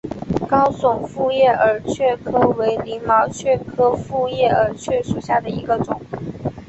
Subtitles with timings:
[0.49, 2.17] 高耸复叶耳蕨
[2.57, 6.01] 为鳞毛蕨科复叶耳蕨属下的一个种。